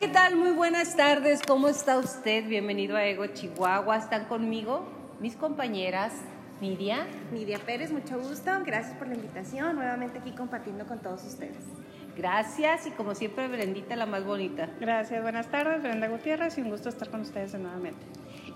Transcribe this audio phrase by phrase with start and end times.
[0.00, 0.34] ¿Qué tal?
[0.34, 1.42] Muy buenas tardes.
[1.46, 2.48] ¿Cómo está usted?
[2.48, 3.98] Bienvenido a Ego Chihuahua.
[3.98, 4.88] Están conmigo
[5.20, 6.14] mis compañeras
[6.62, 7.06] Nidia.
[7.30, 8.50] Nidia Pérez, mucho gusto.
[8.64, 9.76] Gracias por la invitación.
[9.76, 11.66] Nuevamente aquí compartiendo con todos ustedes.
[12.16, 14.70] Gracias y como siempre Brendita la más bonita.
[14.80, 18.00] Gracias, buenas tardes, Brenda Gutiérrez y un gusto estar con ustedes nuevamente.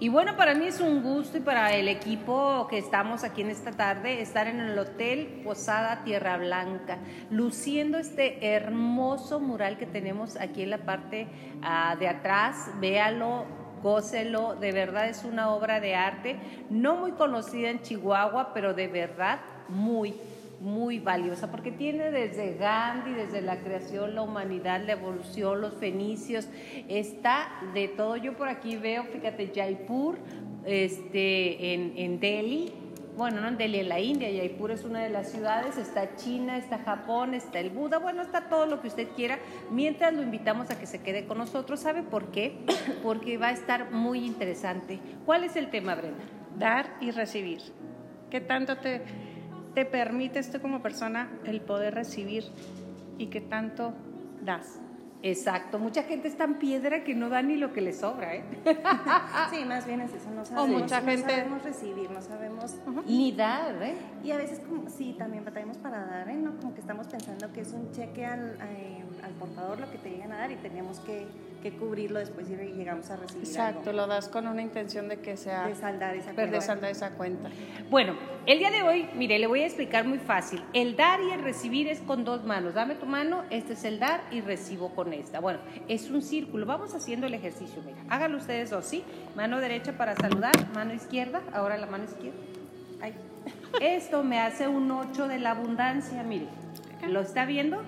[0.00, 3.50] Y bueno, para mí es un gusto y para el equipo que estamos aquí en
[3.50, 6.98] esta tarde estar en el Hotel Posada Tierra Blanca,
[7.30, 11.28] luciendo este hermoso mural que tenemos aquí en la parte
[11.60, 12.72] uh, de atrás.
[12.80, 13.44] Véalo,
[13.84, 16.38] gócelo, de verdad es una obra de arte,
[16.70, 19.38] no muy conocida en Chihuahua, pero de verdad
[19.68, 20.14] muy,
[20.64, 26.48] muy valiosa, porque tiene desde Gandhi, desde la creación, la humanidad, la evolución, los fenicios,
[26.88, 28.16] está de todo.
[28.16, 30.16] Yo por aquí veo, fíjate, Jaipur,
[30.64, 32.72] este, en, en Delhi,
[33.14, 36.56] bueno, no en Delhi, en la India, Jaipur es una de las ciudades, está China,
[36.56, 39.38] está Japón, está el Buda, bueno, está todo lo que usted quiera,
[39.70, 41.80] mientras lo invitamos a que se quede con nosotros.
[41.80, 42.64] ¿Sabe por qué?
[43.02, 44.98] Porque va a estar muy interesante.
[45.26, 46.24] ¿Cuál es el tema, Brenda?
[46.58, 47.60] Dar y recibir.
[48.30, 49.02] ¿Qué tanto te,
[49.74, 52.44] te permites tú como persona el poder recibir
[53.18, 53.92] y qué tanto
[54.42, 54.80] das?
[55.26, 58.44] Exacto, mucha gente está en piedra que no da ni lo que le sobra, ¿eh?
[59.50, 61.30] sí, más bien es eso, no sabemos, mucha no gente...
[61.30, 62.76] sabemos recibir, no sabemos...
[62.86, 63.06] Uh -huh.
[63.06, 63.94] Ni dar, ¿eh?
[64.22, 66.34] Y a veces, como, sí, también batallamos para dar, ¿eh?
[66.34, 66.54] ¿no?
[66.58, 70.10] Como que estamos pensando que es un cheque al, eh, al portador lo que te
[70.10, 71.26] llegan a dar y tenemos que,
[71.64, 74.02] que cubrirlo después y llegamos a recibir Exacto, algo.
[74.02, 75.66] lo das con una intención de que sea...
[75.66, 77.48] De saldar esa De saldar esa cuenta.
[77.88, 78.14] Bueno,
[78.44, 80.62] el día de hoy, mire, le voy a explicar muy fácil.
[80.74, 82.74] El dar y el recibir es con dos manos.
[82.74, 85.40] Dame tu mano, este es el dar y recibo con esta.
[85.40, 85.58] Bueno,
[85.88, 86.66] es un círculo.
[86.66, 87.96] Vamos haciendo el ejercicio, mira.
[88.10, 89.02] Háganlo ustedes dos, ¿sí?
[89.34, 92.36] Mano derecha para saludar, mano izquierda, ahora la mano izquierda.
[93.00, 93.14] Ay.
[93.80, 96.46] Esto me hace un 8 de la abundancia, mire.
[97.08, 97.80] ¿Lo está viendo?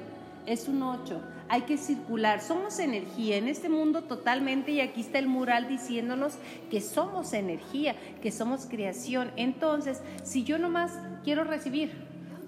[0.46, 5.18] Es un 8 hay que circular, somos energía en este mundo totalmente y aquí está
[5.18, 6.38] el mural diciéndonos
[6.70, 9.30] que somos energía, que somos creación.
[9.36, 11.92] Entonces, si yo nomás quiero recibir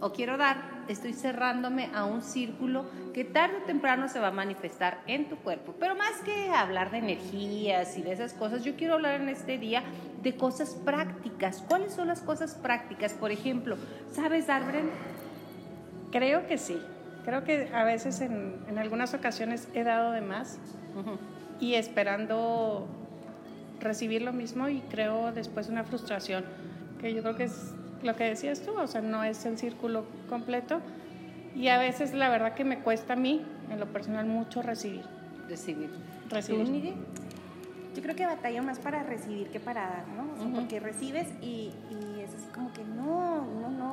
[0.01, 4.33] o quiero dar, estoy cerrándome a un círculo que tarde o temprano se va a
[4.33, 5.75] manifestar en tu cuerpo.
[5.79, 9.59] Pero más que hablar de energías y de esas cosas, yo quiero hablar en este
[9.59, 9.83] día
[10.23, 11.63] de cosas prácticas.
[11.69, 13.13] ¿Cuáles son las cosas prácticas?
[13.15, 13.77] Por ejemplo,
[14.13, 14.93] ¿sabes dar, Brenda?
[16.11, 16.77] Creo que sí.
[17.29, 20.59] Creo que a veces en, en algunas ocasiones he dado de más
[20.97, 21.19] uh -huh.
[21.61, 22.89] y esperando
[23.81, 26.43] recibir lo mismo y creo después una frustración,
[26.99, 30.07] que yo creo que es lo que decías tú, o sea, no es el círculo
[30.31, 30.81] completo
[31.55, 35.05] y a veces la verdad que me cuesta a mí, en lo personal, mucho recibir.
[35.51, 35.91] Recibir.
[36.31, 36.95] Recibir.
[37.95, 40.33] Yo creo que batallo más para recibir que para dar, ¿no?
[40.33, 40.55] O sea, uh -huh.
[40.55, 43.45] porque recibes y, y, es así como que no,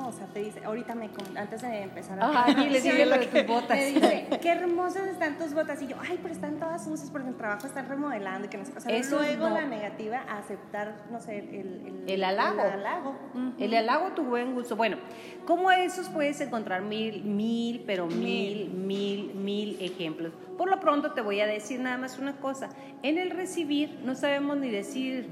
[0.08, 2.44] o sea, te dice, ahorita me, antes de empezar a...
[2.44, 3.76] Ay, le sigue lo de tus botas.
[3.76, 5.82] Me dice, qué hermosas están tus botas.
[5.82, 8.64] Y yo, ay, pero están todas sucias porque el trabajo están remodelando y que no
[8.64, 9.54] sé, o sea, Eso luego no.
[9.56, 11.54] la negativa a aceptar, no sé, el...
[11.86, 12.62] El, el halago.
[12.62, 13.10] El halago.
[13.34, 13.54] Uh -huh.
[13.58, 14.76] El halago, tu buen gusto.
[14.76, 14.96] Bueno,
[15.44, 20.32] como esos puedes encontrar mil, mil, pero mil, mil, mil ejemplos.
[20.56, 22.68] Por lo pronto te voy a decir nada más una cosa.
[23.02, 25.28] En el recibir no sabemos ni decir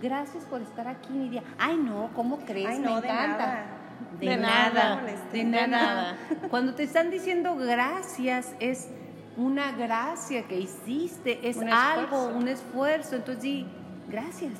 [0.00, 1.42] gracias por estar aquí, Nidia.
[1.58, 2.68] Ay, no, ¿cómo crees?
[2.68, 3.46] Ay, Me no, encanta.
[3.46, 3.75] De,
[4.20, 5.02] de, de nada, nada,
[5.32, 5.66] de nada.
[5.66, 6.16] nada.
[6.50, 8.88] Cuando te están diciendo gracias es
[9.36, 13.16] una gracia que hiciste, es un algo, un esfuerzo.
[13.16, 13.66] Entonces di
[14.08, 14.52] gracias.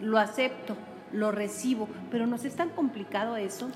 [0.00, 0.76] Lo acepto,
[1.12, 3.70] lo recibo, pero nos es tan complicado eso.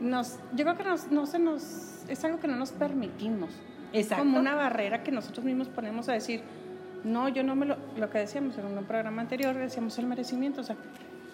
[0.00, 3.50] Nos, yo creo que nos, no se nos, es algo que no nos permitimos.
[3.92, 4.24] Exacto.
[4.24, 6.42] Como una barrera que nosotros mismos ponemos a decir,
[7.04, 10.60] no, yo no me lo, lo que decíamos en un programa anterior, decíamos el merecimiento,
[10.60, 10.76] o sea,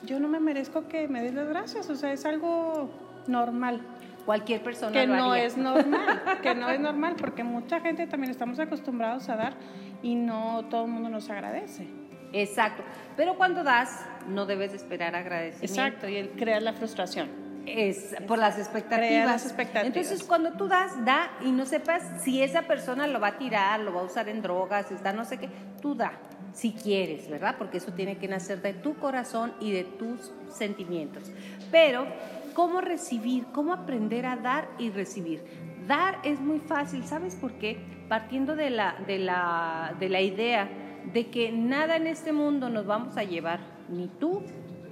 [0.04, 2.90] yo no me merezco que me des las gracias, o sea, es algo
[3.26, 3.80] normal.
[4.24, 8.30] Cualquier persona que lo no es normal, que no es normal, porque mucha gente también
[8.30, 9.54] estamos acostumbrados a dar
[10.02, 11.88] y no todo el mundo nos agradece.
[12.32, 12.82] Exacto,
[13.16, 15.64] pero cuando das no debes de esperar agradecimiento.
[15.64, 17.41] Exacto, y creas la frustración.
[17.66, 19.08] Es por las expectativas.
[19.08, 19.86] Crea las expectativas.
[19.86, 23.80] Entonces, cuando tú das, da y no sepas si esa persona lo va a tirar,
[23.80, 25.48] lo va a usar en drogas, está no sé qué,
[25.80, 26.12] tú da,
[26.52, 27.56] si quieres, ¿verdad?
[27.58, 31.30] Porque eso tiene que nacer de tu corazón y de tus sentimientos.
[31.70, 32.06] Pero,
[32.54, 33.46] ¿cómo recibir?
[33.52, 35.42] ¿Cómo aprender a dar y recibir?
[35.86, 37.78] Dar es muy fácil, ¿sabes por qué?
[38.08, 40.68] Partiendo de la, de la, de la idea
[41.12, 44.42] de que nada en este mundo nos vamos a llevar, ni tú,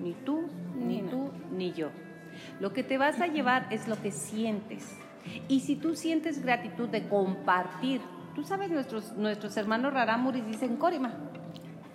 [0.03, 1.91] ni tú, ni tú, ni yo.
[2.61, 4.97] Lo que te vas a llevar es lo que sientes.
[5.49, 8.01] Y si tú sientes gratitud de compartir,
[8.35, 11.13] tú sabes, nuestros, nuestros hermanos rarámuris dicen Corima.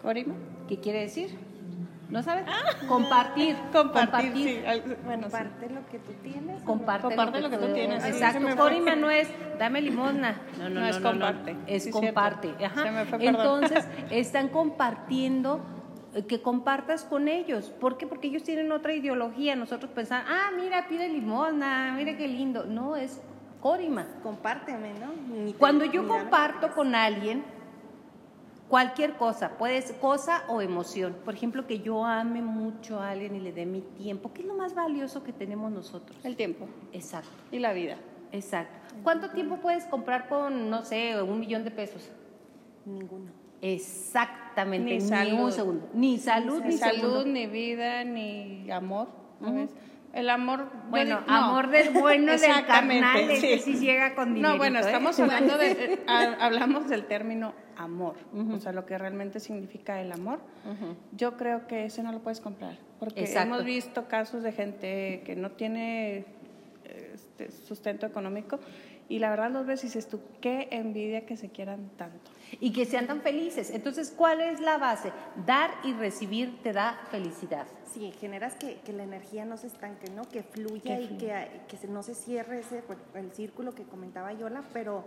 [0.02, 0.36] ¿Corima?
[0.68, 1.38] ¿Qué quiere decir?
[2.10, 2.46] ¿No sabes?
[2.88, 3.56] compartir.
[3.74, 4.60] Compartir, sí.
[4.66, 5.32] Al- Bueno, sí.
[5.32, 6.62] Comparte lo que tú tienes.
[6.62, 8.56] ¿o Comparte, Comparte lo que tú tienes, sí, Exacto.
[8.56, 9.28] Corima no es
[9.58, 10.36] dame limosna.
[10.60, 10.88] No, no, No, no.
[10.88, 11.54] es no, comparte.
[11.54, 11.60] no.
[11.68, 12.54] Es Sí, comparte.
[12.64, 12.84] Ajá.
[12.84, 13.26] Se me fue.
[13.26, 15.62] Entonces, están compartiendo
[16.24, 17.70] que compartas con ellos.
[17.70, 18.08] ¿Por qué?
[18.08, 19.56] Porque ellos tienen otra ideología.
[19.56, 22.66] Nosotros pensamos, ah, mira, pide limosna, mira qué lindo.
[22.66, 23.22] No, es
[23.62, 24.06] Corima.
[24.24, 25.12] Compárteme, ¿no?
[25.52, 27.44] Te- Cuando yo comparto con alguien,
[28.70, 31.16] cualquier cosa, puede ser cosa o emoción.
[31.26, 34.32] Por ejemplo, que yo ame mucho a alguien y le dé mi tiempo.
[34.34, 36.18] ¿Qué es lo más valioso que tenemos nosotros?
[36.24, 37.98] El tiempo Exacto, y la vida.
[38.32, 38.96] exacto.
[39.04, 42.10] ¿Cuánto tiempo puedes comprar con, no sé, un millón de pesos?
[42.86, 43.32] Ninguno.
[43.74, 45.90] Exactamente, Ni un segundo.
[45.94, 47.26] Ni salud, ni, Ni salud, segundo.
[47.26, 49.08] ni vida, ni amor.
[49.44, 49.70] ¿sabes?
[50.14, 50.72] El amor.
[50.90, 51.34] Bueno, no.
[51.34, 53.74] amor del bueno, del carnal, ese sí.
[53.74, 54.54] sí llega con dinero.
[54.54, 58.16] No, bueno, estamos hablando de, eh, ha- hablamos del término amor,
[58.54, 60.40] o sea, lo que realmente significa el amor.
[61.18, 63.56] Yo creo que ese no lo puedes comprar, porque Exacto.
[63.56, 66.24] hemos visto casos de gente que no tiene
[67.14, 68.60] este, sustento económico
[69.10, 72.32] y la verdad los ves y dices tú, qué envidia que se quieran tanto.
[72.60, 73.70] Y que sean tan felices.
[73.72, 75.12] Entonces, ¿cuál es la base?
[75.46, 77.66] Dar y recibir te da felicidad.
[77.94, 80.24] Sí, generas que, que la energía no se estanque, ¿no?
[80.30, 84.32] Que fluya y que, que se- no se cierre ese, pues, el círculo que comentaba
[84.34, 85.06] Yola, pero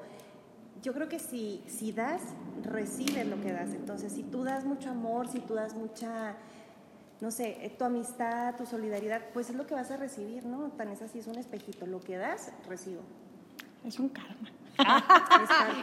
[0.83, 2.23] yo creo que si, si das,
[2.65, 3.71] recibes lo que das.
[3.75, 6.35] Entonces, si tú das mucho amor, si tú das mucha,
[7.21, 10.69] no sé, eh, tu amistad, tu solidaridad, pues es lo que vas a recibir, ¿no?
[10.73, 11.87] Tan es así, es un espejito.
[11.87, 13.03] Lo que das, recibo.
[13.85, 14.51] Es un karma.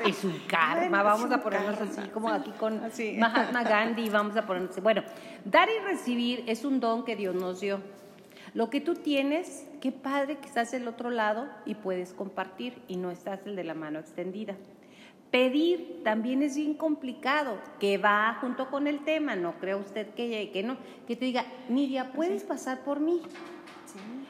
[0.05, 1.91] Es, un karma, Bueno, vamos a ponernos karma.
[1.91, 3.15] así como aquí con Así.
[3.17, 4.81] Mahatma Gandhi, vamos a ponernos.
[4.81, 5.03] Bueno,
[5.43, 7.79] dar y recibir es un don que Dios nos dio.
[8.53, 12.95] Lo que tú tienes, qué padre que estás del otro lado y puedes compartir y
[12.95, 14.55] no estás el de la mano extendida.
[15.29, 20.51] Pedir también es bien complicado, que va junto con el tema, no cree usted que,
[20.53, 23.21] que no, que te diga, Nidia, ¿puedes pasar por mí?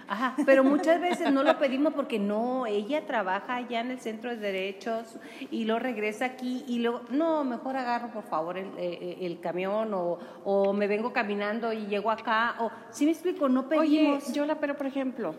[0.06, 0.12] Sí.
[0.12, 4.30] Ajá, pero muchas veces no lo pedimos porque no, ella trabaja allá en el centro
[4.30, 5.18] de derechos
[5.52, 9.94] y luego regresa aquí y luego, no, mejor agarro por favor el, eh, el camión
[9.94, 14.34] o, o me vengo caminando y llego acá, o, si me explico, no Oye, pedimos.
[14.34, 15.34] Yola, pero por ejemplo,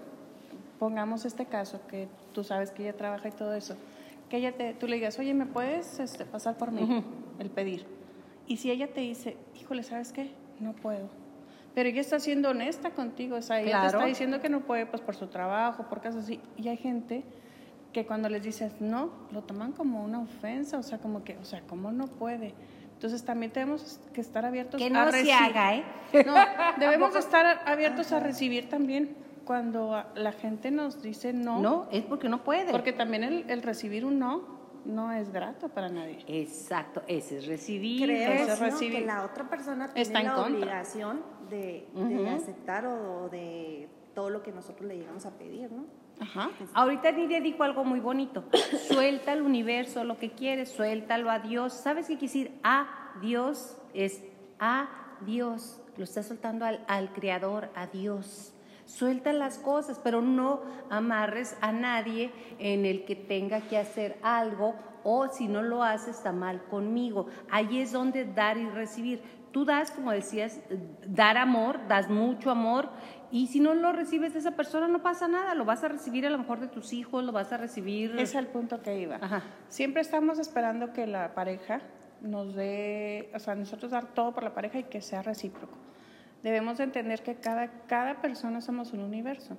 [0.78, 3.76] pongamos este caso que tú sabes que ella trabaja y todo eso,
[4.28, 7.04] que ella te, tú le digas, oye, ¿me puedes este, pasar por mí?
[7.38, 7.86] El pedir.
[8.48, 10.30] Y si ella te dice, híjole, ¿sabes qué?
[10.60, 11.08] No puedo.
[11.76, 14.86] Pero ella está siendo honesta contigo, o sea, ella te está diciendo que no puede,
[14.86, 16.40] pues por su trabajo, por cosas así.
[16.56, 17.22] Y hay gente
[17.92, 21.44] que cuando les dices no, lo toman como una ofensa, o sea, como que, o
[21.44, 22.54] sea, ¿cómo no puede?
[22.94, 25.34] Entonces también tenemos que estar abiertos que a no se recibir.
[25.34, 25.84] haga, ¿eh?
[26.26, 26.34] No,
[26.78, 29.14] debemos de estar abiertos a recibir también
[29.44, 32.72] cuando a- la gente nos dice no, No, es porque no puede.
[32.72, 34.56] porque también el, el recibir un no
[34.86, 36.20] no es grato para nadie.
[36.28, 38.04] Exacto, ese es recibir.
[38.04, 38.52] Creo Eso ¿no?
[38.52, 39.00] es recibir.
[39.00, 40.56] que la otra persona Está tiene en la contra.
[40.58, 41.88] obligación de,
[42.28, 45.84] aceptar o de todo lo que nosotros le llegamos a pedir, ¿no?
[46.18, 46.50] Ajá.
[46.72, 48.44] Ahorita Nidia dijo algo muy bonito.
[48.88, 51.74] Suelta al universo lo que quieres, suéltalo a Dios.
[51.74, 52.60] ¿Sabes qué quiere decir?
[52.62, 54.22] A Dios es
[54.58, 54.88] a
[55.26, 55.80] Dios.
[55.96, 58.54] Lo estás soltando al, al Creador, a Dios.
[58.86, 64.74] Suelta las cosas, pero no amarres a nadie en el que tenga que hacer algo
[65.08, 67.28] o si no lo hace está mal conmigo.
[67.48, 69.22] Ahí es donde dar y recibir.
[69.52, 70.60] Tú das, como decías,
[71.06, 72.90] dar amor, das mucho amor
[73.30, 76.26] y si no lo recibes de esa persona no pasa nada, lo vas a recibir
[76.26, 78.18] a lo mejor de tus hijos, lo vas a recibir...
[78.18, 79.16] Es el punto que iba.
[79.16, 79.42] Ajá.
[79.68, 81.80] Siempre estamos esperando que la pareja
[82.20, 85.76] nos dé, o sea, nosotros dar todo por la pareja y que sea recíproco.
[86.42, 89.56] Debemos de entender que cada, cada persona somos un universo.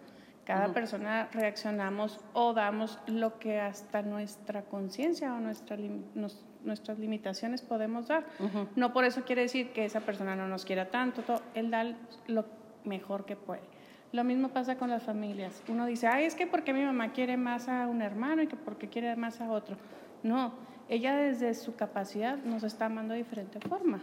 [0.47, 6.99] Cada persona reaccionamos o damos lo que hasta nuestra conciencia o nuestra lim- nos- nuestras
[6.99, 8.25] limitaciones podemos dar.
[8.75, 11.41] No por eso quiere decir que esa persona no nos quiera tanto, todo.
[11.53, 11.83] él da
[12.27, 12.45] lo
[12.85, 13.61] mejor que puede.
[14.13, 15.61] Lo mismo pasa con las familias.
[15.67, 18.55] Uno dice, ay, es que porque mi mamá quiere más a un hermano y que
[18.55, 19.75] porque quiere más a otro.
[20.23, 20.53] No,
[20.87, 23.99] ella desde su capacidad nos está amando de diferente forma.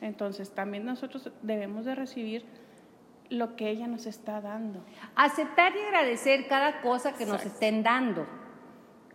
[0.00, 2.44] Entonces también nosotros debemos de recibir
[3.34, 4.80] lo que ella nos está dando.
[5.16, 8.26] Aceptar y agradecer cada cosa que nos estén dando.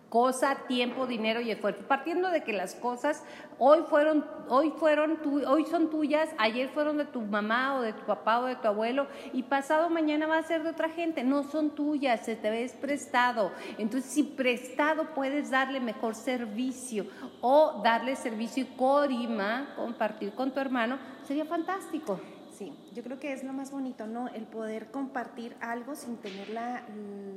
[0.10, 1.84] Cosa, tiempo, dinero y esfuerzo.
[1.88, 3.24] Partiendo de que las cosas
[3.60, 7.94] hoy fueron, hoy fueron, tu- hoy son tuyas, ayer fueron de tu mamá o de
[7.94, 11.24] tu papá o de tu abuelo y pasado mañana va a ser de otra gente.
[11.24, 13.52] No son tuyas, se te ves prestado.
[13.78, 17.06] Entonces, si prestado puedes darle mejor servicio
[17.42, 22.20] o darle servicio y corima, compartir con tu hermano, sería fantástico.
[22.60, 24.28] Sí, yo creo que es lo más bonito, ¿no?
[24.28, 26.84] El poder compartir algo sin tener la,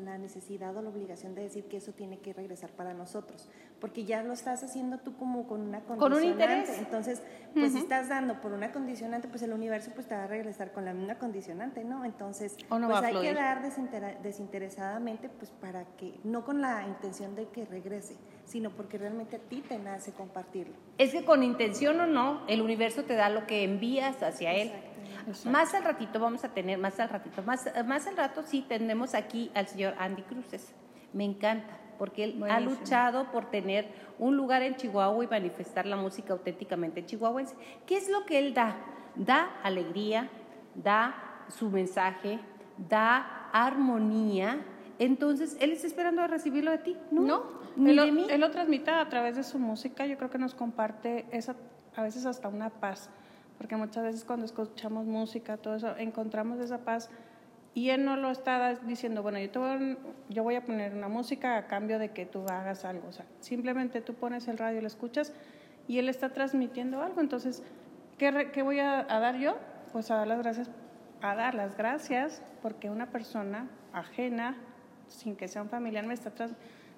[0.05, 3.49] la, necesidad o la obligación de decir que eso tiene que regresar para nosotros,
[3.81, 6.01] porque ya lo estás haciendo tú como con una condicionante.
[6.01, 6.77] Con un interés.
[6.77, 7.23] Entonces,
[7.55, 10.73] pues si estás dando por una condicionante, pues el universo pues te va a regresar
[10.73, 12.05] con la misma condicionante, ¿no?
[12.05, 13.63] Entonces, no pues hay que dar
[14.23, 19.39] desinteresadamente, pues para que, no con la intención de que regrese, sino porque realmente a
[19.39, 20.75] ti te nace compartirlo.
[20.99, 24.73] Es que con intención o no, el universo te da lo que envías hacia él.
[25.47, 29.15] Más al ratito vamos a tener, más al ratito, más, más al rato sí tenemos
[29.15, 30.73] aquí al señor Andy Cruces.
[31.13, 33.87] Me encanta, porque él ha luchado por tener
[34.19, 37.55] un lugar en Chihuahua y manifestar la música auténticamente chihuahuense.
[37.87, 38.77] ¿Qué es lo que él da?
[39.15, 40.29] Da alegría,
[40.75, 41.15] da
[41.49, 42.39] su mensaje,
[42.89, 44.65] da armonía.
[44.99, 47.23] Entonces, él está esperando a recibirlo de ti, ¿no?
[47.77, 48.27] No, él, de mí.
[48.31, 50.07] él lo transmite a través de su música.
[50.07, 51.57] Yo creo que nos comparte esa,
[51.95, 53.11] a veces hasta una paz
[53.63, 57.09] porque muchas veces cuando escuchamos música, todo eso, encontramos esa paz
[57.75, 59.99] y él no lo está diciendo, bueno, yo, te voy,
[60.31, 63.25] yo voy a poner una música a cambio de que tú hagas algo, o sea,
[63.39, 65.33] simplemente tú pones el radio, lo escuchas
[65.87, 67.63] y él está transmitiendo algo, entonces,
[68.19, 69.57] ¿qué, qué voy a, dar yo?
[69.93, 70.69] Pues a dar las gracias,
[71.21, 74.57] a dar las gracias porque una persona ajena,
[75.07, 76.33] sin que sea un familiar, me está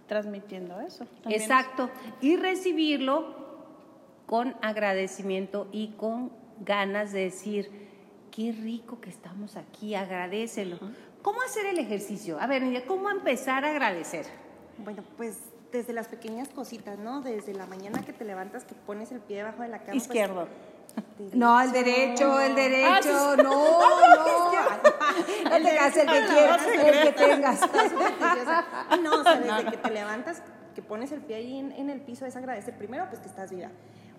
[0.06, 1.06] transmitiendo eso.
[1.26, 1.90] Exacto,
[2.22, 3.44] y recibirlo
[4.24, 7.70] con agradecimiento y con ganas de decir,
[8.30, 10.78] qué rico que estamos aquí, agradecelo.
[11.22, 12.38] ¿Cómo hacer el ejercicio?
[12.40, 14.26] A ver, Nidia, ¿cómo empezar a agradecer?
[14.78, 15.38] Bueno, pues
[15.74, 17.20] desde las pequeñas cositas, ¿no?
[17.20, 19.92] Desde la mañana que te levantas, que pones el pie debajo de la cama.
[19.92, 20.48] Pues, Izquierdo.
[21.32, 24.52] no, el derecho, el derecho, ah, no, no.
[25.56, 27.60] El de casa, el que quieras, el que tengas.
[29.02, 30.42] no, o sea, desde que te levantas,
[30.74, 33.50] que pones el pie ahí en, en el piso, es agradecer primero, pues que estás
[33.50, 33.70] viva.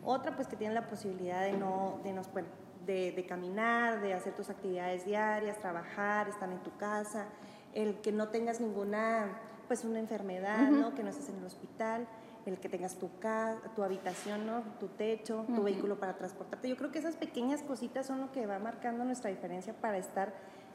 [0.05, 2.47] Otra, pues que tienes la posibilidad de no, de, nos, bueno,
[2.85, 7.25] de, de, caminar, de hacer tus actividades diarias, trabajar, estar en tu casa,
[7.73, 10.93] el que no tengas ninguna, pues una enfermedad, ¿no?
[10.93, 12.07] Que no estés en el hospital,
[12.45, 14.61] el que tengas tu casa, tu habitación, ¿no?
[14.79, 16.69] Tu techo, tu vehículo para transportarte.
[16.69, 20.33] Yo creo que esas pequeñas cositas son lo que va marcando nuestra diferencia para estar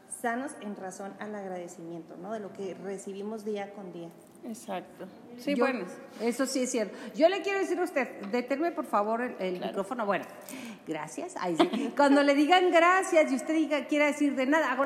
[0.08, 2.32] sanos en razón al agradecimiento, ¿no?
[2.32, 4.10] De lo que recibimos día con día.
[4.44, 5.06] Exacto.
[5.38, 5.84] Sí, bueno.
[6.20, 6.96] Eso sí es cierto.
[7.14, 10.06] Yo le quiero decir a usted, determe por favor el, micrófono.
[10.06, 10.24] Bueno,
[10.86, 11.34] gracias.
[11.96, 14.76] Cuando le digan gracias y usted diga, quiera decir de nada,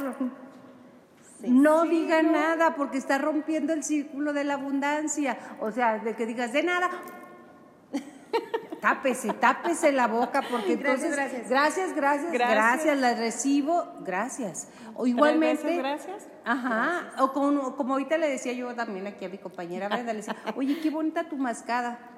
[1.47, 5.39] no diga nada porque está rompiendo el círculo de la abundancia.
[5.61, 6.91] O sea, de que digas de nada,
[8.81, 11.15] tápese, tápese la boca, porque entonces.
[11.15, 14.69] Gracias, gracias, gracias, gracias, la recibo, gracias.
[14.95, 15.77] O igualmente.
[15.77, 16.29] Gracias.
[16.45, 17.13] Ajá.
[17.19, 20.37] O como, como ahorita le decía yo también aquí a mi compañera Brenda, le decía,
[20.57, 22.14] oye, qué bonita tu mascada.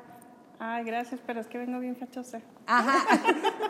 [0.59, 2.41] Ay, gracias, pero es que vengo bien fachosa.
[2.67, 3.05] Ajá,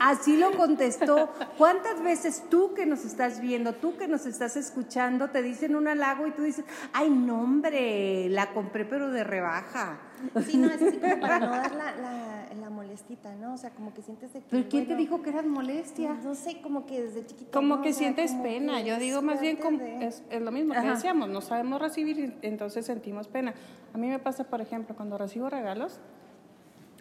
[0.00, 1.30] así lo contestó.
[1.58, 5.88] ¿Cuántas veces tú que nos estás viendo, tú que nos estás escuchando, te dicen un
[5.88, 9.98] halago y tú dices, ay, no, hombre, la compré pero de rebaja?
[10.46, 13.54] Sí, no, es así como para no dar la, la, la molestita, ¿no?
[13.54, 16.14] O sea, como que sientes de que, ¿Pero quién te dijo que eras molestia?
[16.22, 17.50] No sé, como que desde chiquito.
[17.50, 18.80] Como que sientes pena.
[18.80, 22.86] Yo digo más bien, como, es, es, lo mismo que decíamos, no sabemos recibir, entonces
[22.86, 23.54] sentimos pena.
[23.92, 26.00] A mí me pasa, por ejemplo, cuando recibo regalos,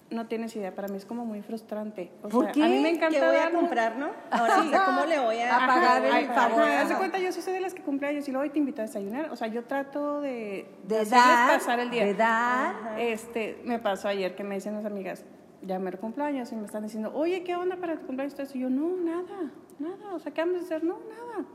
[0.09, 2.11] no tienes idea, para mí es como muy frustrante.
[2.21, 2.63] O ¿Por qué?
[2.63, 4.09] A mí me encanta ¿Qué voy a comprar, ¿no?
[4.31, 6.61] Ahora sí, ¿cómo le voy a, pagar el favor?
[6.61, 9.31] Haz de cuenta, yo soy de las que cumpleaños y luego te invito a desayunar.
[9.31, 12.05] O sea, yo trato de, de, dar, pasar el día.
[12.05, 12.99] De dar.
[12.99, 15.25] Este, me pasó ayer que me dicen las amigas,
[15.61, 18.55] ya me cumpleaños y me están diciendo, oye, ¿qué onda para tu cumpleaños?
[18.55, 20.13] Y yo, no, nada, nada.
[20.13, 20.83] O sea, ¿qué vamos a hacer?
[20.83, 21.45] No, nada.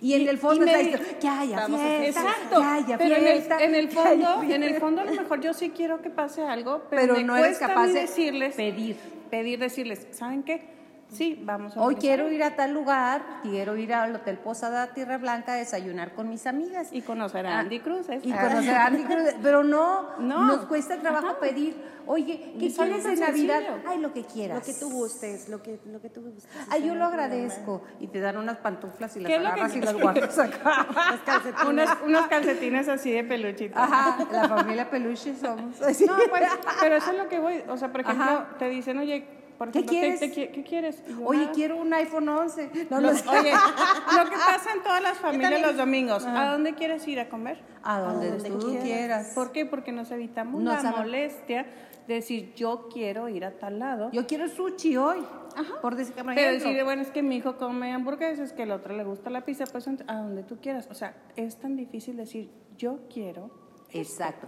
[0.00, 3.74] Y en el fondo está diciendo, que haya fiesta, exacto, que haya pero fiesta, en
[3.74, 6.42] el, en el fondo, en el fondo a lo mejor yo sí quiero que pase
[6.42, 8.96] algo, pero, pero no eres capaz de decirles, pedir,
[9.30, 10.77] pedir, decirles, ¿saben qué?
[11.10, 15.16] Sí, vamos a Hoy quiero ir a tal lugar, quiero ir al Hotel Posada Tierra
[15.16, 16.88] Blanca a desayunar con mis amigas.
[16.92, 18.06] Y conocer a Andy Cruz.
[18.22, 19.34] Y conocer a Andy Cruz.
[19.42, 20.46] Pero no, no.
[20.46, 23.62] nos cuesta trabajo pedir, oye, ¿qué quieres en Navidad?
[23.86, 24.58] Ay, lo que quieras.
[24.58, 26.46] Lo que tú gustes, lo que, lo que tú gustes.
[26.68, 27.82] Ay, yo lo agradezco.
[28.00, 30.86] Y te dan unas pantuflas y las agarras y las guardas acá.
[31.24, 31.90] calcetines.
[32.04, 33.78] unos calcetines así de peluchito.
[33.78, 35.80] Ajá, la familia peluche somos.
[35.80, 36.42] No, pues,
[36.80, 37.62] pero eso es lo que voy.
[37.68, 39.37] O sea, por ejemplo, te dicen, oye,
[39.72, 40.20] ¿Qué quieres?
[40.20, 41.02] ¿qué, quieres?
[41.24, 42.70] Oye, quiero un iPhone 11.
[42.90, 47.18] No, oye, lo que pasa en todas las familias los domingos, ¿a dónde quieres ir
[47.20, 47.60] a comer?
[47.82, 49.32] A donde, tú quieras.
[49.34, 49.66] ¿Por qué?
[49.66, 51.66] Porque nos evitamos la molestia
[52.06, 54.10] de decir, yo quiero ir a tal lado.
[54.12, 55.18] Yo quiero sushi hoy.
[55.54, 55.80] Ajá.
[55.82, 59.04] Por decir, Pero decir, bueno, es que mi hijo come hamburguesas, que el otro le
[59.04, 60.88] gusta la pizza, pues a donde tú quieras.
[60.90, 63.50] O sea, es tan difícil decir, yo quiero
[63.92, 64.46] Exacto.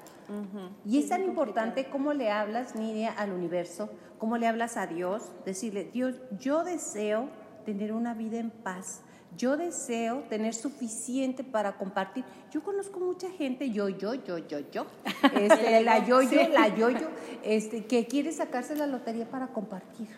[0.85, 5.33] Y es tan importante cómo le hablas, Nidia, al universo, cómo le hablas a Dios,
[5.45, 7.29] decirle, Dios, yo deseo
[7.65, 9.03] tener una vida en paz.
[9.37, 12.25] Yo deseo tener suficiente para compartir.
[12.51, 14.87] Yo conozco mucha gente, yo, yo, yo, yo, yo,
[15.35, 17.09] este, la yo, yo, la yo, yo,
[17.45, 20.09] este, que quiere sacarse la lotería para compartir.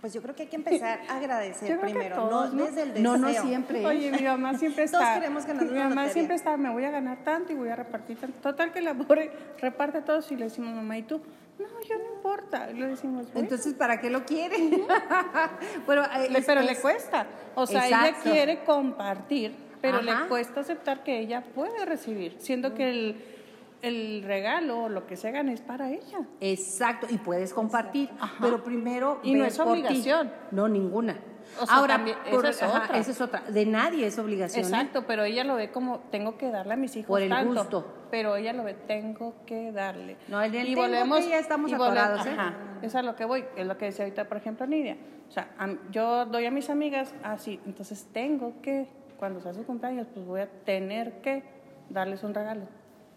[0.00, 2.58] Pues yo creo que hay que empezar a agradecer Yo creo que primero, todos, no
[2.60, 2.66] ¿no?
[2.66, 3.02] desde el deseo.
[3.02, 3.84] No, no siempre.
[3.86, 5.14] Oye, mi mamá siempre Todos está.
[5.14, 6.12] queremos ganar mi mamá lotería.
[6.12, 8.38] siempre está, me voy a ganar tanto y voy a repartir tanto.
[8.40, 11.20] Total que la pobre reparte todo y le decimos, mamá, ¿y tú?
[11.58, 12.68] No, yo no importa.
[12.70, 14.56] Y le decimos, bueno, Entonces, ¿para qué lo quiere?
[15.86, 17.26] bueno, eh, le- pero es- le cuesta.
[17.54, 20.22] O sea, ella quiere compartir, pero Ajá.
[20.22, 23.24] le cuesta aceptar que ella puede recibir, siendo que el,
[23.82, 26.20] el regalo o lo que se gane es para ella.
[26.40, 30.32] Exacto, y puedes compartir, pero primero Y no es obligación.
[30.50, 31.18] No, ninguna.
[31.60, 32.98] O sea, Ahora, también- por- esa es ajá, otra.
[32.98, 33.40] esa es otra.
[33.42, 34.64] De nadie es obligación.
[34.64, 34.68] ¿eh?
[34.68, 37.60] Exacto, pero ella lo ve como tengo que darle a mis hijos Por el tanto,
[37.60, 37.86] gusto.
[38.10, 40.16] pero ella lo ve tengo que darle.
[40.28, 41.76] No, el del tengo que ya estamos y ¿eh?
[41.78, 44.96] Ajá, es a lo que voy, es lo que decía ahorita, por ejemplo, Nidia.
[45.28, 45.48] O sea,
[45.92, 50.40] yo doy a mis amigas así, entonces tengo que, cuando sea su cumpleaños, pues voy
[50.40, 51.44] a tener que
[51.90, 52.62] darles un regalo.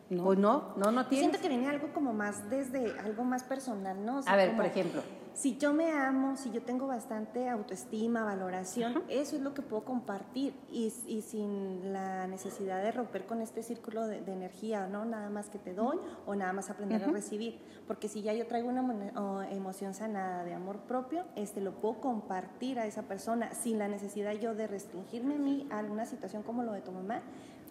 [0.10, 0.24] No.
[0.24, 1.30] Pues no, no, no Yo tienes.
[1.30, 4.18] siento que viene algo como más desde algo más personal, ¿no?
[4.18, 5.02] O sea, A ver, como por ejemplo.
[5.34, 9.86] Si yo me amo, si yo tengo bastante autoestima, valoración, eso es lo que puedo
[9.86, 15.06] compartir y, y sin la necesidad de romper con este círculo de, de energía, ¿no?
[15.06, 17.62] Nada más que te doy o nada más aprender a recibir.
[17.88, 22.80] Porque si ya yo traigo una emoción sanada de amor propio, este lo puedo compartir
[22.80, 26.64] a esa persona sin la necesidad yo de restringirme a mí a alguna situación como
[26.64, 27.22] lo de tu mamá.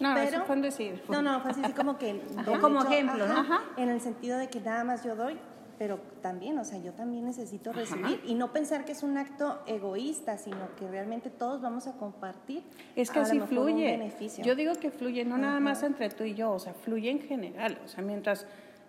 [0.00, 1.02] No, pero, eso fue un decir.
[1.08, 2.14] No, no, fue así, así como que...
[2.46, 3.38] del como hecho, ejemplo, ¿no?
[3.38, 5.38] ajá, en el sentido de que nada más yo doy,
[5.78, 9.62] pero también, o sea, yo también necesito recibir y no pensar que es un acto
[9.66, 12.64] egoísta, sino que realmente todos vamos a compartir.
[12.96, 13.86] Es que así un fluye.
[13.86, 14.44] beneficio.
[14.44, 17.20] Yo digo que fluye, no nada más entre tú y yo, o sea, fluye en
[17.20, 17.78] general.
[17.84, 18.46] O sea, mientras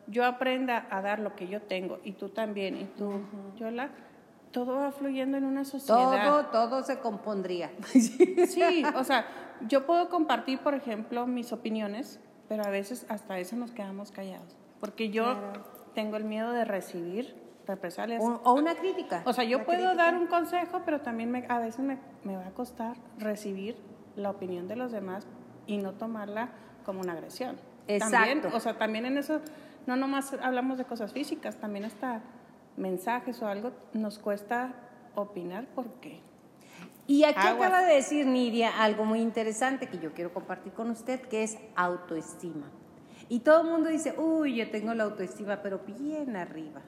[0.07, 3.21] yo aprenda a dar lo que yo tengo y tú también, y tú,
[3.55, 3.89] Yola,
[4.51, 6.23] todo va fluyendo en una sociedad.
[6.27, 7.71] Todo, todo se compondría.
[7.93, 9.25] Sí, o sea,
[9.67, 14.55] yo puedo compartir, por ejemplo, mis opiniones, pero a veces hasta eso nos quedamos callados.
[14.79, 15.35] Porque yo
[15.93, 17.35] tengo el miedo de recibir
[17.67, 18.23] represalias.
[18.23, 19.21] O, o una crítica.
[19.25, 20.03] O sea, yo puedo crítica.
[20.03, 23.75] dar un consejo, pero también me- a veces me, me va a costar recibir
[24.15, 25.27] la opinión de los demás
[25.67, 26.49] y no tomarla
[26.85, 27.57] como una agresión.
[27.87, 28.57] También, Exacto.
[28.57, 29.41] o sea, también en eso,
[29.85, 32.21] no nomás hablamos de cosas físicas, también hasta
[32.77, 34.73] mensajes o algo nos cuesta
[35.15, 36.21] opinar porque
[37.07, 37.67] Y aquí Aguas.
[37.67, 41.57] acaba de decir Nidia algo muy interesante que yo quiero compartir con usted, que es
[41.75, 42.71] autoestima.
[43.29, 46.81] Y todo el mundo dice, uy, yo tengo la autoestima, pero bien arriba.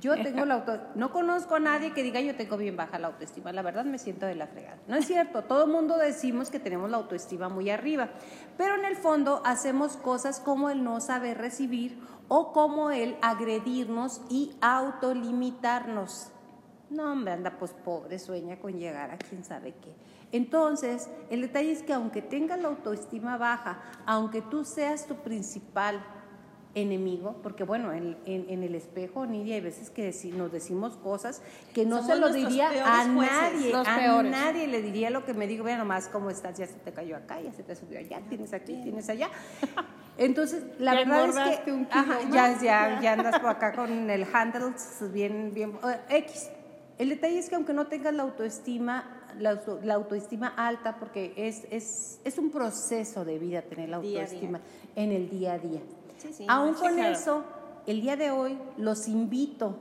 [0.00, 0.78] Yo tengo la auto...
[0.94, 3.52] No conozco a nadie que diga yo tengo bien baja la autoestima.
[3.52, 4.78] La verdad me siento de la fregada.
[4.86, 5.42] No es cierto.
[5.42, 8.10] Todo el mundo decimos que tenemos la autoestima muy arriba.
[8.56, 14.22] Pero en el fondo hacemos cosas como el no saber recibir o como el agredirnos
[14.30, 16.30] y autolimitarnos.
[16.90, 19.94] No, hombre, anda pues pobre, sueña con llegar a quién sabe qué.
[20.30, 26.02] Entonces, el detalle es que aunque tengas la autoestima baja, aunque tú seas tu principal
[26.74, 30.96] enemigo, porque bueno, en, en- en el espejo, Nidia, hay veces que deci- nos decimos
[30.96, 31.42] cosas
[31.74, 34.30] que no Somos se lo diría a nadie, a peores.
[34.30, 37.16] nadie le diría lo que me digo, vea nomás cómo estás, ya se te cayó
[37.16, 39.28] acá, ya se te subió allá, tienes aquí, tienes allá.
[40.18, 42.32] Entonces, la Ya verdad es que un kilo ajá, más.
[42.34, 44.72] ya, ya, ya andas por acá con el handle
[45.12, 46.50] bien, bien, eh, X.
[46.98, 51.32] El detalle es que aunque no tengas la autoestima, la, auto- la autoestima alta, porque
[51.36, 54.60] es, es, es un proceso de vida tener la Día autoestima
[54.94, 55.80] en el día a día.
[56.22, 57.44] Sí, sí, Aún con eso,
[57.84, 59.76] el día de hoy los invito,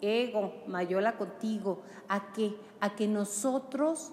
[0.00, 4.10] Ego, Mayola contigo, a que, a que nosotros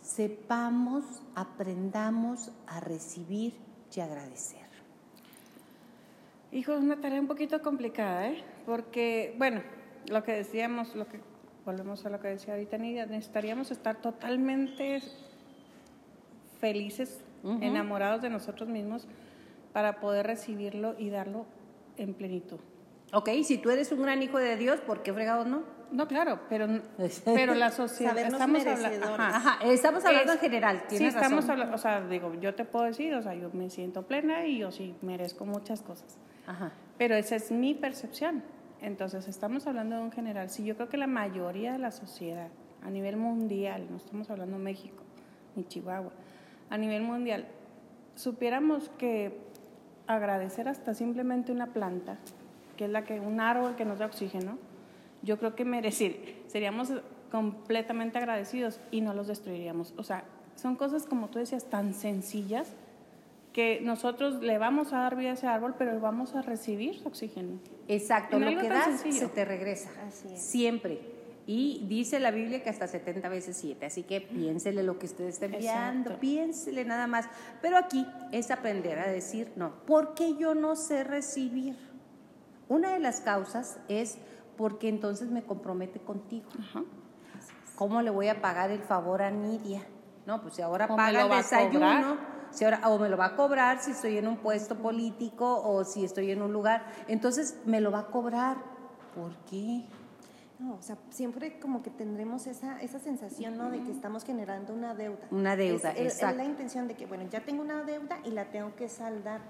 [0.00, 1.04] sepamos,
[1.34, 3.52] aprendamos a recibir
[3.94, 4.64] y agradecer.
[6.52, 8.42] Hijo, es una tarea un poquito complicada, ¿eh?
[8.64, 9.60] Porque, bueno,
[10.06, 11.20] lo que decíamos, lo que
[11.66, 15.02] volvemos a lo que decía ahorita Nidia, necesitaríamos estar totalmente
[16.60, 19.06] felices, enamorados de nosotros mismos
[19.72, 21.46] para poder recibirlo y darlo
[21.96, 22.58] en plenitud.
[23.12, 25.62] Ok, si tú eres un gran hijo de Dios, ¿por qué fregados no?
[25.90, 26.68] No, claro, pero,
[27.24, 29.18] pero la sociedad, estamos hablando, merecedores.
[29.34, 31.50] Ajá, estamos hablando Es- en general, Sí, tienes estamos razón.
[31.50, 34.58] hablando, o sea, digo, yo te puedo decir, o sea, yo me siento plena y
[34.58, 36.16] yo sí merezco muchas cosas.
[36.46, 36.72] Ajá.
[36.98, 38.44] Pero esa es mi percepción.
[38.80, 40.48] Entonces, estamos hablando de un general.
[40.48, 42.48] Sí, yo creo que la mayoría de la sociedad,
[42.82, 45.02] a nivel mundial, no estamos hablando México
[45.56, 46.12] ni Chihuahua,
[46.70, 47.46] a nivel mundial,
[48.14, 49.36] supiéramos que
[50.16, 52.18] agradecer hasta simplemente una planta,
[52.76, 54.58] que es la que, un árbol que nos da oxígeno,
[55.22, 56.92] yo creo que merecer, seríamos
[57.30, 59.94] completamente agradecidos y no los destruiríamos.
[59.96, 60.24] O sea,
[60.56, 62.74] son cosas como tú decías, tan sencillas
[63.52, 67.08] que nosotros le vamos a dar vida a ese árbol, pero vamos a recibir su
[67.08, 67.58] oxígeno.
[67.88, 69.26] Exacto, lo que das sencillo.
[69.26, 69.90] se te regresa.
[70.06, 70.40] Así es.
[70.40, 71.19] Siempre.
[71.46, 75.24] Y dice la Biblia que hasta 70 veces 7, así que piénsele lo que usted
[75.24, 76.20] está enviando, Exacto.
[76.20, 77.26] piénsele nada más.
[77.60, 79.72] Pero aquí es aprender a decir no.
[79.86, 81.76] ¿Por qué yo no sé recibir?
[82.68, 84.18] Una de las causas es
[84.56, 86.48] porque entonces me compromete contigo.
[86.58, 86.84] Ajá.
[87.74, 89.82] ¿Cómo le voy a pagar el favor a Nidia?
[90.26, 92.18] No, pues si ahora O paga el desayuno,
[92.50, 95.82] si ahora, o me lo va a cobrar si estoy en un puesto político o
[95.84, 98.58] si estoy en un lugar, entonces me lo va a cobrar.
[99.14, 99.84] ¿Por qué?
[100.60, 103.70] No, o sea, siempre como que tendremos esa, esa sensación, ¿no?
[103.70, 105.26] De que estamos generando una deuda.
[105.30, 106.36] Una deuda, es, el- es exacto.
[106.36, 109.40] la intención de que, bueno, ya tengo una deuda y la tengo que saldar,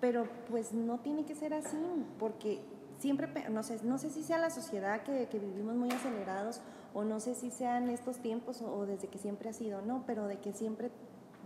[0.00, 1.78] pero pues no tiene que ser así,
[2.18, 2.60] porque
[2.98, 6.60] siempre, no sé, no sé si sea la sociedad que, que vivimos muy acelerados
[6.92, 10.04] o no sé si sean estos tiempos o, o desde que siempre ha sido, no,
[10.06, 10.90] pero de que siempre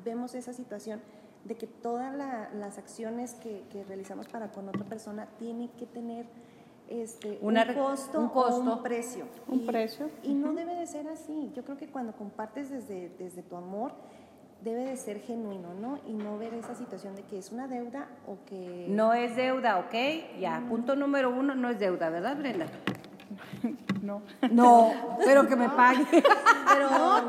[0.04, 1.00] vemos esa situación
[1.44, 5.86] de que todas la- las acciones que, que realizamos para con otra persona tienen que
[5.86, 6.26] tener
[6.88, 8.60] este, Una un, costo un o costo.
[8.60, 9.24] un precio.
[9.48, 10.10] Un Y- precio.
[10.22, 11.50] Y no debe de ser así.
[11.54, 13.92] Yo creo que cuando compartes desde, desde tu amor,
[14.62, 15.98] debe de ser genuino, ¿no?
[16.06, 18.86] Y no ver esa situación de que es una deuda o que...
[18.88, 20.38] No es deuda, ¿ok?
[20.40, 22.66] Ya, punto número uno, no es deuda, ¿verdad, Brenda?
[24.02, 24.20] No.
[24.50, 24.92] No,
[25.24, 26.04] pero que me pague.
[26.12, 27.20] Pero, No,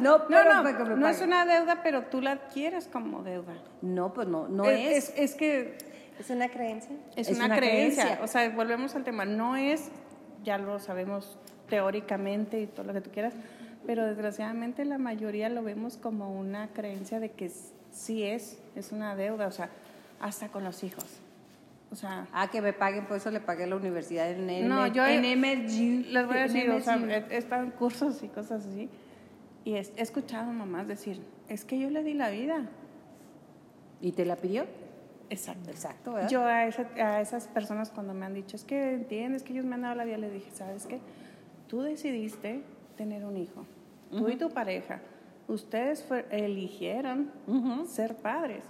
[0.00, 1.26] No, pero no, me no es pague.
[1.28, 3.52] una deuda, pero tú la adquieres como deuda.
[3.82, 5.10] No, pues no, no es.
[5.10, 5.76] es, es que
[6.18, 6.94] es una creencia.
[7.16, 8.02] es, Es una, una creencia.
[8.04, 8.24] creencia.
[8.24, 9.24] O sea, volvemos al tema.
[9.24, 9.90] No es,
[10.44, 13.34] ya lo sabemos teóricamente y todo lo que tú quieras,
[13.86, 17.50] pero desgraciadamente la mayoría lo vemos como una creencia de que
[17.90, 19.70] sí es, es una deuda, o sea,
[20.20, 21.04] hasta con los hijos.
[21.90, 24.86] O sea, Ah, que me paguen, por eso le pagué la universidad en, en, no,
[24.88, 26.10] yo en MSU.
[26.12, 26.94] les voy a decir, o sea,
[27.60, 28.88] en cursos y cosas así,
[29.64, 32.62] y he, he escuchado mamás decir, es que yo le di la vida.
[34.00, 34.66] ¿Y te la pidió?
[35.34, 35.70] Exacto.
[35.70, 36.28] Exacto, ¿verdad?
[36.30, 39.64] Yo a, esa- a esas personas cuando me han dicho, es que entiendes que ellos
[39.64, 41.00] me han dado la vida, les dije, ¿sabes qué?
[41.68, 42.62] Tú decidiste
[42.96, 43.64] tener un hijo,
[44.10, 45.00] tú y tu pareja,
[45.48, 47.30] ustedes fue- eligieron
[47.86, 48.64] ser padres.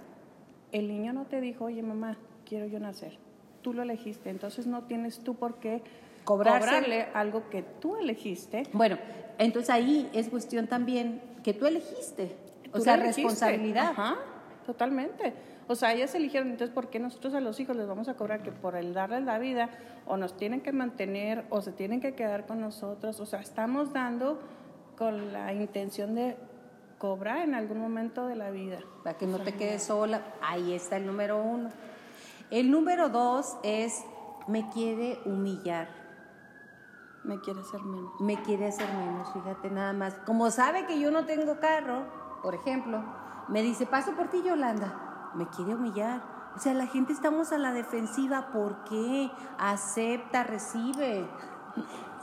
[0.71, 3.17] El niño no te dijo, oye mamá, quiero yo nacer.
[3.61, 5.81] Tú lo elegiste, entonces no tienes tú por qué
[6.25, 8.63] Cobrarse- cobrarle algo que tú elegiste.
[8.73, 8.97] Bueno,
[9.37, 12.35] entonces ahí es cuestión también que tú elegiste.
[12.73, 13.21] O sea, elegiste.
[13.21, 13.91] responsabilidad.
[13.91, 14.15] Ajá,
[14.65, 15.33] totalmente.
[15.67, 18.43] O sea, ellas eligieron, entonces, ¿por qué nosotros a los hijos les vamos a cobrar
[18.43, 19.69] que por el darles la vida
[20.05, 23.19] o nos tienen que mantener o se tienen que quedar con nosotros?
[23.19, 24.39] O sea, estamos dando
[24.95, 26.37] con la intención de
[26.99, 28.79] cobrar en algún momento de la vida.
[29.03, 30.21] Para que no te quedes sola.
[30.41, 31.69] Ahí está el número uno.
[32.51, 34.05] El número dos es,
[34.47, 35.87] me quiere humillar.
[37.23, 38.21] Me quiere ser menos.
[38.21, 40.13] me quiere hacer menos, fíjate nada más.
[40.27, 42.03] Como sabe que yo no tengo carro,
[42.43, 43.03] por ejemplo,
[43.47, 45.04] me dice, paso por ti, Yolanda.
[45.35, 46.21] Me quiere humillar.
[46.55, 48.47] O sea, la gente estamos a la defensiva.
[48.53, 49.29] ¿Por qué?
[49.59, 51.25] Acepta, recibe.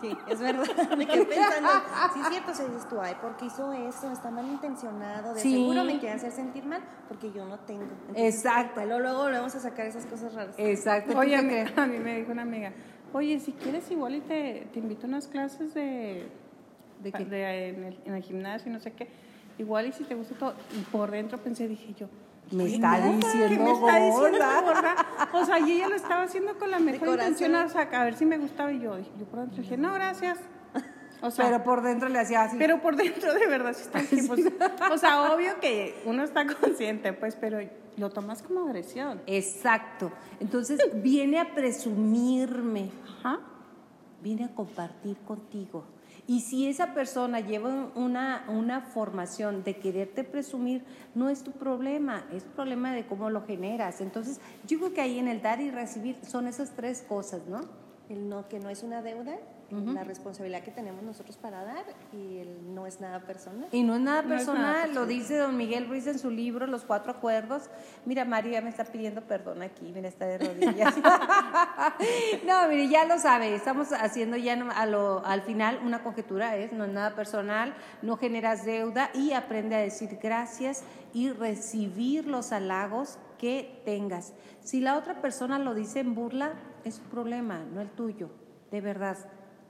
[0.01, 0.65] Sí, es verdad.
[0.97, 1.69] Me quedé pensando,
[2.15, 5.53] sí es cierto, se dices tú, ay, porque hizo eso, está malintencionado, de Sí.
[5.53, 7.83] seguro me quiere hacer sentir mal porque yo no tengo.
[7.85, 8.81] Entonces, Exacto.
[8.85, 10.57] Luego, luego volvemos a sacar esas cosas raras.
[10.59, 11.13] Exacto.
[11.13, 12.73] ¿tú Oye, qué a mí, a mí me dijo una amiga,
[13.13, 16.29] oye, si quieres igual y te, te invito a unas clases de,
[17.01, 17.25] ¿De qué?
[17.25, 19.09] de- en, el, en el gimnasio y no sé qué,
[19.59, 20.55] igual y si te gusta todo.
[20.77, 22.09] Y por dentro pensé, dije yo,
[22.53, 25.07] Me "Ay, está diciendo ¿qué me está diciendo gorda".
[25.33, 28.15] O sea, y ella lo estaba haciendo con la mejor intención, o sea, a ver
[28.15, 28.73] si me gustaba.
[28.73, 30.39] Y yo, yo por dentro dije, no, gracias.
[31.25, 32.57] O sea, Pero por dentro le hacía así.
[32.59, 34.41] pero por dentro de verdad sí está así, pues,
[34.91, 37.61] o sea, obvio que uno está consciente, pues, pero
[37.97, 39.21] lo tomas como agresión.
[39.27, 40.11] Exacto.
[40.41, 42.91] Entonces viene a presumirme.
[43.21, 43.39] Ajá.
[44.21, 45.85] viene a compartir contigo.
[46.27, 52.25] Y si esa persona lleva una, una formación de quererte presumir, no es tu problema,
[52.33, 54.01] es problema de cómo lo generas.
[54.01, 57.61] Entonces, yo creo que ahí en el dar y recibir son esas tres cosas, ¿no?
[58.09, 59.37] El no, que no es una deuda,
[59.73, 63.69] la responsabilidad que tenemos nosotros para dar y el no es nada personal.
[63.73, 66.67] Y no es nada No es personal, lo dice don Miguel Ruiz en su libro
[66.67, 67.71] Los Cuatro Acuerdos.
[68.05, 70.95] Mira, Mario ya me está pidiendo perdón aquí, mira, está de rodillas.
[72.47, 76.57] no, mire, ya lo sabe, estamos haciendo ya no- a lo- al final una conjetura,
[76.57, 82.27] es, no es nada personal, no generas deuda y aprende a decir gracias y recibir
[82.27, 84.33] los halagos que tengas.
[84.63, 86.53] Si la otra persona lo dice en burla,
[86.85, 88.31] es su problema, no el tuyo,
[88.71, 89.17] de verdad.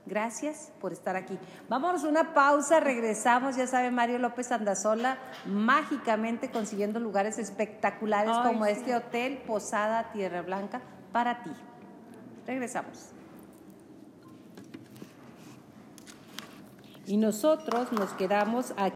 [0.05, 1.39] Gracias por estar aquí.
[1.69, 3.57] Vámonos a una pausa, regresamos.
[3.57, 8.73] Ya sabe Mario López Andazola, mágicamente consiguiendo lugares espectaculares Ay, como sí.
[8.73, 11.53] este hotel Posada Tierra Blanca para ti.
[12.47, 13.11] Regresamos.
[17.07, 18.91] Y nosotros nos quedamos aquí.